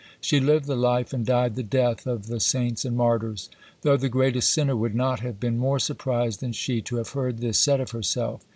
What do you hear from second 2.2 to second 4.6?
the saints and martyrs; though the greatest